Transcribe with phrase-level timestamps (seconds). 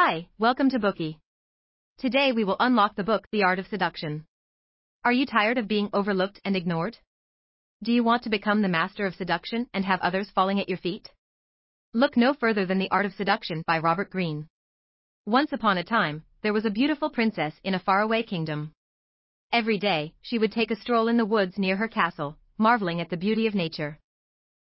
[0.00, 1.18] Hi, welcome to Bookey.
[1.98, 4.26] Today we will unlock the book The Art of Seduction.
[5.04, 6.96] Are you tired of being overlooked and ignored?
[7.82, 10.78] Do you want to become the master of seduction and have others falling at your
[10.78, 11.10] feet?
[11.92, 14.46] Look no further than The Art of Seduction by Robert Greene.
[15.26, 18.70] Once upon a time, there was a beautiful princess in a faraway kingdom.
[19.52, 23.10] Every day, she would take a stroll in the woods near her castle, marveling at
[23.10, 23.98] the beauty of nature.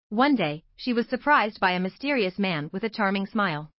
[0.09, 3.71] One day, she was surprised by a mysterious man with a charming smile.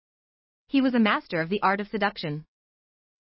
[0.72, 2.46] He was a master of the art of seduction.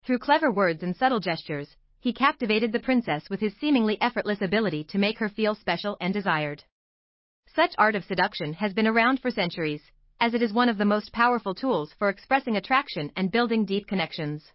[0.06, 4.86] Through clever words and subtle gestures, he captivated the princess with his seemingly effortless ability
[4.86, 6.64] to make her feel special and desired.
[7.54, 9.82] Such art of seduction has been around for centuries,
[10.22, 13.86] as it is one of the most powerful tools for expressing attraction and building deep
[13.86, 14.50] connections.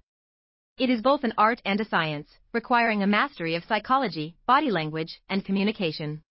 [0.79, 5.21] It is both an art and a science, requiring a mastery of psychology, body language,
[5.29, 6.23] and communication.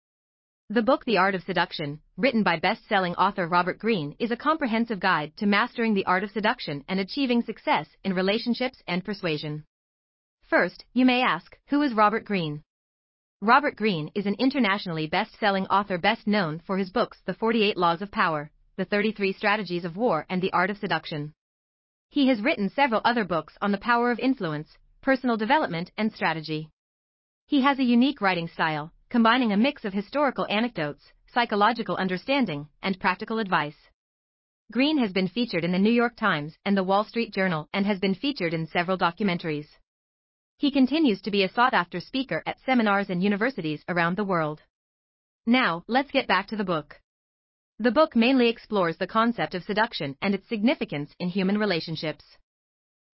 [0.72, 5.00] The book The Art of Seduction, written by best-selling author Robert Greene, is a comprehensive
[5.00, 9.64] guide to mastering the art of seduction and achieving success in relationships and persuasion.
[10.42, 12.64] First, you may ask, who is Robert Greene?
[13.42, 18.02] Robert Greene is an internationally best-selling author best known for his books The 48 Laws
[18.02, 21.34] of Power, The 33 Strategies of War and The Art of Seduction.
[22.10, 26.70] He has written several other books on the power of influence, personal development and strategy.
[27.46, 33.00] He has a unique writing style, combining a mix of historical anecdotes, psychological understanding, and
[33.00, 33.78] practical advice.
[34.74, 37.86] Greene has been featured in the New York Times and the Wall Street Journal and
[37.86, 39.68] has been featured in several documentaries.
[40.58, 44.62] He continues to be a sought after speaker at seminars and universities around the world.
[45.46, 47.00] Now, let's get back to the book.
[47.80, 52.26] The book mainly explores the concept of seduction and its significance in human relationships.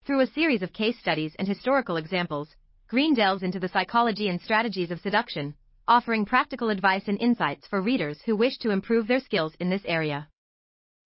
[0.05, 2.55] Through a series of case studies and historical examples,
[2.87, 5.55] Greene delves into the psychology and strategies of seduction,
[5.89, 9.81] offering practical advice and insights for readers who wish to improve their skills in this
[9.85, 10.29] area.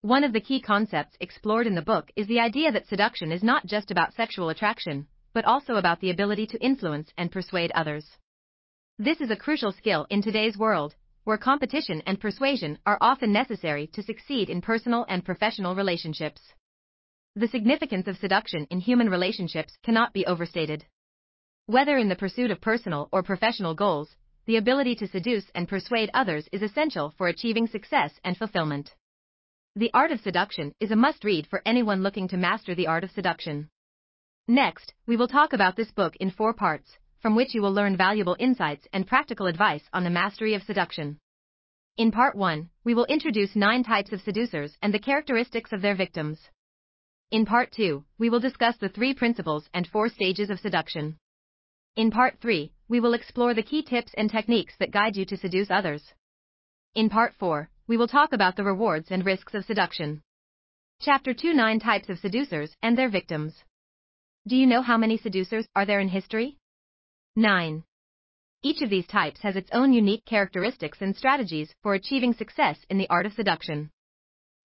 [0.02, 3.42] One of the key concepts explored in the book is the idea that seduction is
[3.42, 8.06] not just about sexual attraction, but also about the ability to influence and persuade others.
[9.00, 13.88] This is a crucial skill in today's world, where competition and persuasion are often necessary
[13.94, 16.42] to succeed in personal and professional relationships.
[17.38, 20.86] The significance of seduction in human relationships cannot be overstated.
[21.68, 24.14] Whether in the pursuit of personal or professional goals,
[24.46, 28.94] the ability to seduce and persuade others is essential for achieving success and fulfillment.
[29.76, 33.04] The Art of Seduction is a must read for anyone looking to master the art
[33.04, 33.70] of seduction.
[34.48, 37.96] Next, we will talk about this book in four parts, from which you will learn
[37.96, 41.18] valuable insights and practical advice on the mastery of seduction.
[41.96, 45.96] In part 1, we will introduce nine types of seducers and the characteristics of their
[45.96, 46.50] victims.
[47.32, 51.18] In part 2, we will discuss the three principles and four stages of seduction.
[51.96, 55.36] In part 3, we will explore the key tips and techniques that guide you to
[55.36, 56.14] seduce others.
[56.94, 60.22] In part 4, we will talk about the rewards and risks of seduction.
[61.02, 63.64] Chapter 2 9 Types of Seducers and Their Victims.
[64.48, 66.58] Do you know how many seducers are there in history?
[67.36, 67.84] 9.
[68.62, 73.00] Each of these types has its own unique characteristics and strategies for achieving success in
[73.00, 73.90] the art of seduction.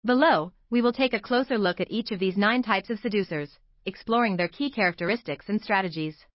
[0.05, 3.59] Below, we will take a closer look at each of these nine types of seducers,
[3.87, 6.27] exploring their key characteristics and strategies.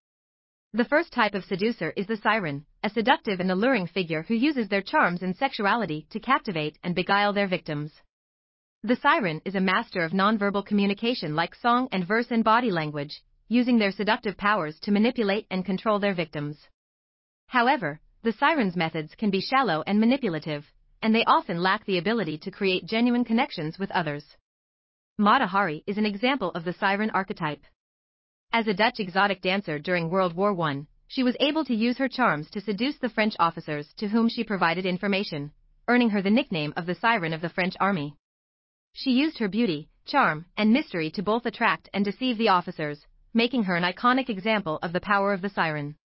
[0.74, 4.68] The first type of seducer is the siren, a seductive and alluring figure who uses
[4.68, 7.92] their charms and sexuality to captivate and beguile their victims.
[8.82, 13.22] The siren is a master of nonverbal communication like song and verse and body language,
[13.46, 16.58] using their seductive powers to manipulate and control their victims.
[17.46, 20.66] However, the siren's methods can be shallow and manipulative,
[21.02, 24.24] and they often lack the ability to create genuine connections with others.
[25.18, 27.62] Mata Hari is an example of the siren archetype.
[28.56, 32.06] As a Dutch exotic dancer during World War I, she was able to use her
[32.06, 35.50] charms to seduce the French officers to whom she provided information,
[35.88, 38.14] earning her the nickname of the Siren of the French army.
[38.92, 43.64] She used her beauty, charm, and mystery to both attract and deceive the officers, making
[43.64, 45.96] her an iconic example of the power of the siren.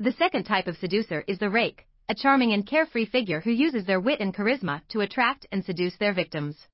[0.00, 3.84] The second type of seducer is the rake, a charming and carefree figure who uses
[3.84, 6.66] their wit and charisma to attract and seduce their victims.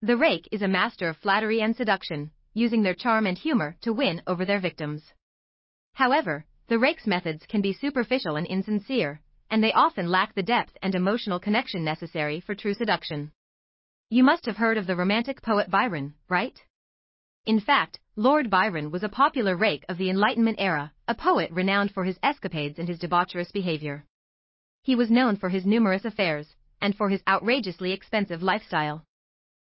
[0.00, 3.92] The rake is a master of flattery and seduction, using their charm and humor to
[3.92, 5.12] win over their victims.
[5.94, 9.20] However, the rake's methods can be superficial and insincere,
[9.50, 13.30] and they often lack the depth and emotional connection necessary for true seduction.
[14.08, 16.58] You must have heard of the romantic poet Byron, right?
[17.44, 21.92] In fact, Lord Byron was a popular rake of the Enlightenment era, a poet renowned
[21.92, 24.04] for his escapades and his debaucherous behavior.
[24.82, 29.04] He was known for his numerous affairs, and for his outrageously expensive lifestyle.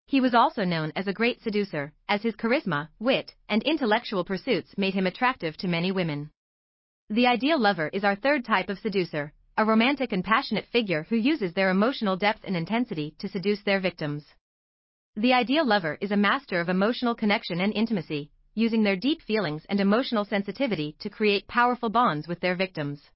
[0.08, 4.78] He was also known as a great seducer, as his charisma, wit, and intellectual pursuits
[4.78, 6.32] made him attractive to many women.
[7.10, 11.18] The ideal lover is our third type of seducer, a romantic and passionate figure who
[11.18, 14.26] uses their emotional depth and intensity to seduce their victims.
[15.18, 19.66] The ideal lover is a master of emotional connection and intimacy, using their deep feelings
[19.68, 23.10] and emotional sensitivity to create powerful bonds with their victims.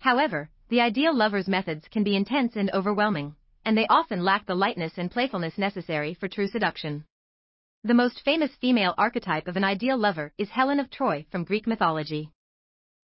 [0.00, 3.36] However, the ideal lover's methods can be intense and overwhelming,
[3.66, 7.04] and they often lack the lightness and playfulness necessary for true seduction.
[7.82, 11.66] The most famous female archetype of an ideal lover is Helen of Troy from Greek
[11.66, 12.30] mythology.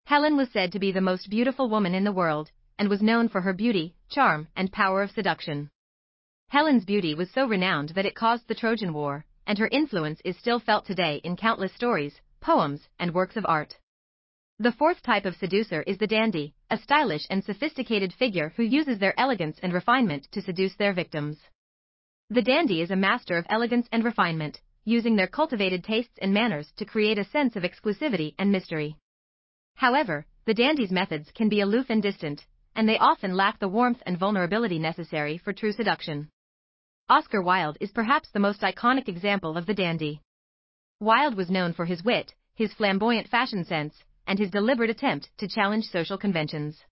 [0.05, 3.29] Helen was said to be the most beautiful woman in the world, and was known
[3.29, 5.69] for her beauty, charm, and power of seduction.
[6.49, 10.37] Helen's beauty was so renowned that it caused the Trojan War, and her influence is
[10.37, 13.79] still felt today in countless stories, poems, and works of art.
[14.58, 18.99] The fourth type of seducer is the dandy, a stylish and sophisticated figure who uses
[18.99, 21.40] their elegance and refinement to seduce their victims.
[22.28, 26.70] The dandy is a master of elegance and refinement, using their cultivated tastes and manners
[26.76, 28.96] to create a sense of exclusivity and mystery.
[29.76, 32.44] However, the dandy's methods can be aloof and distant,
[32.75, 36.28] and they often lack the warmth and vulnerability necessary for true seduction.
[37.08, 40.20] Oscar Wilde is perhaps the most iconic example of the dandy.
[41.00, 45.49] Wilde was known for his wit, his flamboyant fashion sense, and his deliberate attempt to
[45.49, 46.83] challenge social conventions.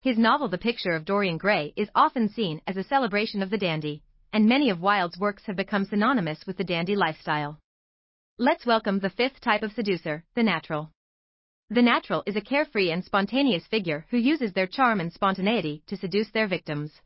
[0.00, 3.58] His novel The Picture of Dorian Gray is often seen as a celebration of the
[3.58, 4.02] dandy,
[4.32, 7.58] and many of Wilde's works have become synonymous with the dandy lifestyle.
[8.38, 10.92] Let's welcome the fifth type of seducer, the natural.
[11.70, 15.96] The natural is a carefree and spontaneous figure who uses their charm and spontaneity to
[15.96, 17.00] seduce their victims.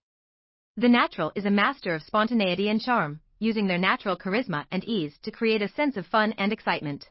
[0.76, 5.18] The natural is a master of spontaneity and charm, using their natural charisma and ease
[5.22, 7.08] to create a sense of fun and excitement.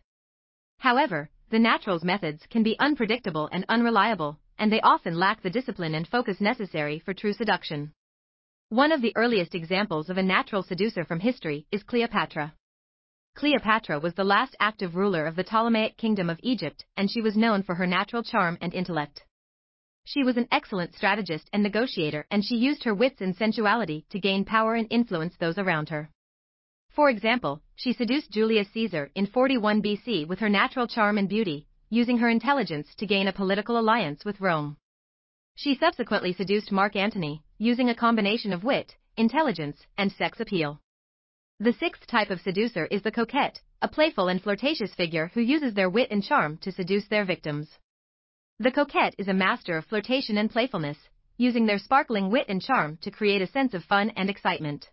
[0.78, 5.95] However, the natural's methods can be unpredictable and unreliable, and they often lack the discipline
[5.95, 7.92] and focus necessary for true seduction.
[8.69, 12.53] One of the earliest examples of a natural seducer from history is Cleopatra.
[13.36, 17.36] Cleopatra was the last active ruler of the Ptolemaic kingdom of Egypt, and she was
[17.36, 19.24] known for her natural charm and intellect.
[20.06, 24.19] She was an excellent strategist and negotiator and she used her wits and sensuality to
[24.19, 26.09] gain power and influence those around her.
[26.89, 31.66] For example, she seduced Julius Caesar in 41 BC with her natural charm and beauty,
[31.89, 34.78] using her intelligence to gain a political alliance with Rome.
[35.56, 40.80] She subsequently seduced Mark Antony, using a combination of wit, intelligence, and sex appeal.
[41.60, 45.74] The sixth type of seducer is the coquette, a playful and flirtatious figure who uses
[45.74, 47.80] their wit and charm to seduce their victims.
[48.60, 51.00] The coquette is a master of flirtation and playfulness,
[51.36, 54.92] using their sparkling wit and charm to create a sense of fun and excitement.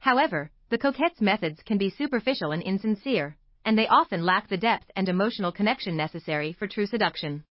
[0.00, 4.90] However, the coquette's methods can be superficial and insincere, and they often lack the depth
[4.96, 7.44] and emotional connection necessary for true seduction.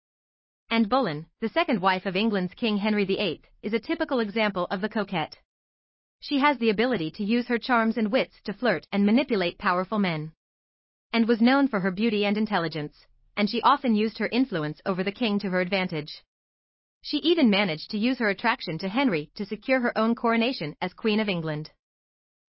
[0.70, 4.80] Anne Boleyn, the second wife of England's King Henry VIII, is a typical example of
[4.80, 5.38] the coquette.
[6.20, 9.98] She has the ability to use her charms and wits to flirt and manipulate powerful
[9.98, 10.32] men.
[11.12, 13.06] And was known for her beauty and intelligence,
[13.36, 16.22] and she often used her influence over the king to her advantage.
[17.02, 20.92] She even managed to use her attraction to Henry to secure her own coronation as
[20.94, 21.70] Queen of England.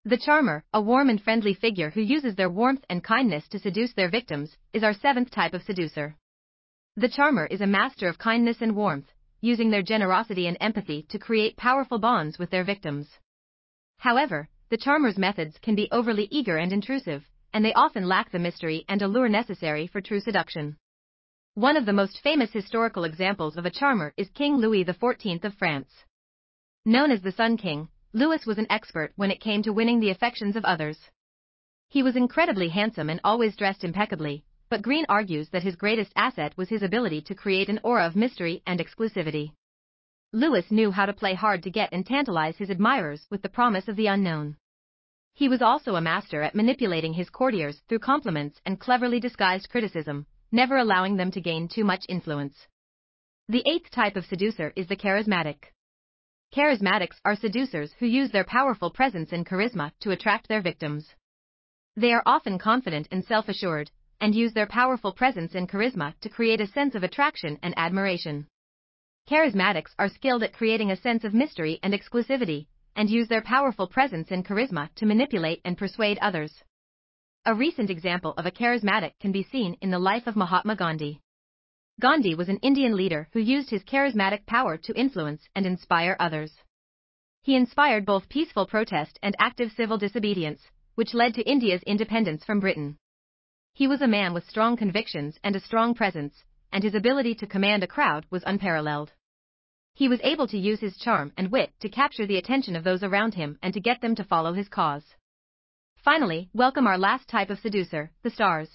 [0.06, 3.94] The charmer, a warm and friendly figure who uses their warmth and kindness to seduce
[3.94, 6.16] their victims, is our seventh type of seducer.
[6.96, 9.12] The charmer is a master of kindness and warmth,
[9.42, 13.20] using their generosity and empathy to create powerful bonds with their victims.
[13.98, 18.40] However, the charmer's methods can be overly eager and intrusive, and they often lack the
[18.40, 20.78] mystery and allure necessary for true seduction.
[21.54, 25.54] One of the most famous historical examples of a charmer is King Louis XIV of
[25.56, 26.06] France.
[26.86, 30.10] Known as the Sun King, Louis was an expert when it came to winning the
[30.10, 30.98] affections of others.
[31.90, 36.56] He was incredibly handsome and always dressed impeccably, but Greene argues that his greatest asset
[36.58, 39.52] was his ability to create an aura of mystery and exclusivity.
[40.34, 43.88] Louis knew how to play hard to get and tantalize his admirers with the promise
[43.88, 44.58] of the unknown.
[45.34, 50.26] He was also a master at manipulating his courtiers through compliments and cleverly disguised criticism,
[50.52, 52.68] never allowing them to gain too much influence.
[53.48, 55.74] The eighth type of seducer is the charismatic.
[56.54, 61.14] Charismatics are seducers who use their powerful presence and charisma to attract their victims.
[61.96, 66.30] They are often confident and self assured, and use their powerful presence and charisma to
[66.30, 68.48] create a sense of attraction and admiration.
[69.28, 73.88] Charismatics are skilled at creating a sense of mystery and exclusivity, and use their powerful
[73.88, 76.64] presence and charisma to manipulate and persuade others.
[77.46, 81.20] A recent example of a charismatic can be seen in the life of Mahatma Gandhi.
[82.00, 86.54] Gandhi was an Indian leader who used his charismatic power to influence and inspire others.
[87.42, 90.62] He inspired both peaceful protest and active civil disobedience,
[90.94, 93.00] which led to India's independence from Britain.
[93.74, 97.48] He was a man with strong convictions and a strong presence, and his ability to
[97.48, 99.14] command a crowd was unparalleled.
[99.96, 103.02] He was able to use his charm and wit to capture the attention of those
[103.02, 105.16] around him and to get them to follow his cause.
[105.96, 108.70] Finally, welcome our last type of seducer, the stars.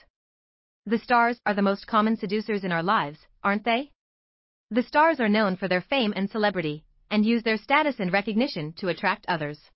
[0.85, 3.93] The stars are the most common seducers in our lives, aren't they?
[4.69, 8.73] The stars are known for their fame and celebrity, and use their status and recognition
[8.79, 9.71] to attract others.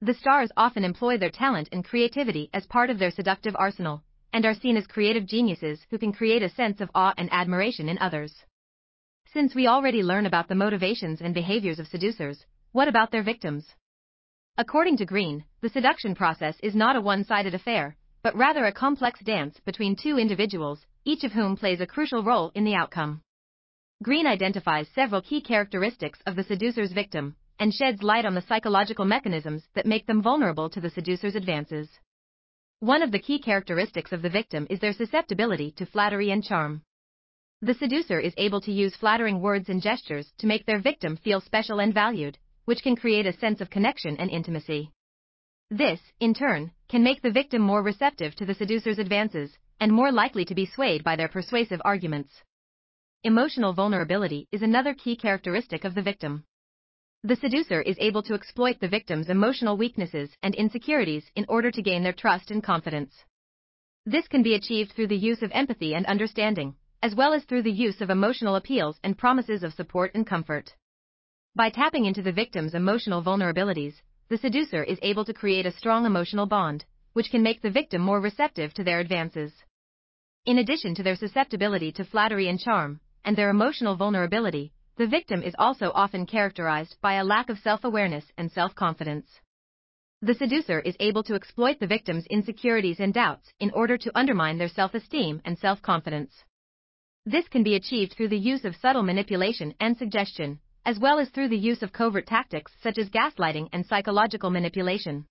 [0.00, 4.46] The stars often employ their talent and creativity as part of their seductive arsenal, and
[4.46, 7.98] are seen as creative geniuses who can create a sense of awe and admiration in
[7.98, 8.46] others.
[9.26, 13.74] Since we already learn about the motivations and behaviors of seducers, what about their victims?
[14.56, 18.72] According to Greene, the seduction process is not a one sided affair, but rather a
[18.72, 23.20] complex dance between two individuals, each of whom plays a crucial role in the outcome.
[24.02, 29.04] Greene identifies several key characteristics of the seducer's victim and sheds light on the psychological
[29.04, 31.88] mechanisms that make them vulnerable to the seducer's advances.
[32.80, 36.82] One of the key characteristics of the victim is their susceptibility to flattery and charm.
[37.60, 41.40] The seducer is able to use flattering words and gestures to make their victim feel
[41.40, 44.90] special and valued, which can create a sense of connection and intimacy.
[45.72, 50.12] This, in turn, can make the victim more receptive to the seducer's advances and more
[50.12, 52.42] likely to be swayed by their persuasive arguments.
[53.24, 56.44] Emotional vulnerability is another key characteristic of the victim.
[57.22, 61.80] The seducer is able to exploit the victim's emotional weaknesses and insecurities in order to
[61.80, 63.24] gain their trust and confidence.
[64.04, 67.62] This can be achieved through the use of empathy and understanding, as well as through
[67.62, 70.76] the use of emotional appeals and promises of support and comfort.
[71.56, 73.94] By tapping into the victim's emotional vulnerabilities,
[74.32, 78.00] the seducer is able to create a strong emotional bond, which can make the victim
[78.00, 79.52] more receptive to their advances.
[80.46, 85.42] In addition to their susceptibility to flattery and charm, and their emotional vulnerability, the victim
[85.42, 89.26] is also often characterized by a lack of self-awareness and self-confidence.
[90.22, 94.56] The seducer is able to exploit the victim's insecurities and doubts in order to undermine
[94.56, 96.32] their self-esteem and self-confidence.
[97.26, 101.28] This can be achieved through the use of subtle manipulation and suggestion, as well as
[101.30, 105.26] through the use of covert tactics such as gaslighting and psychological manipulation.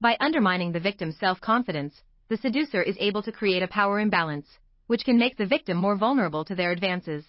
[0.00, 4.46] By undermining the victim's self-confidence, the seducer is able to create a power imbalance,
[4.86, 7.24] which can make the victim more vulnerable to their advances.